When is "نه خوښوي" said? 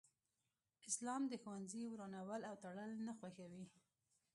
3.07-3.65